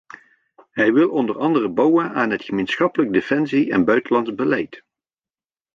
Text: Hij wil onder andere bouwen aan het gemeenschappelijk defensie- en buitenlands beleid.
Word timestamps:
Hij 0.71 0.93
wil 0.93 1.09
onder 1.09 1.37
andere 1.37 1.69
bouwen 1.69 2.13
aan 2.13 2.29
het 2.29 2.43
gemeenschappelijk 2.43 3.13
defensie- 3.13 3.71
en 3.71 3.85
buitenlands 3.85 4.35
beleid. 4.35 4.83